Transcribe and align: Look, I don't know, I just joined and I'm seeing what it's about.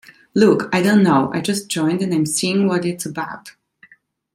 Look, 0.33 0.67
I 0.73 0.81
don't 0.81 1.03
know, 1.03 1.29
I 1.31 1.41
just 1.41 1.67
joined 1.67 2.01
and 2.01 2.11
I'm 2.11 2.25
seeing 2.25 2.67
what 2.67 2.85
it's 2.85 3.05
about. 3.05 3.51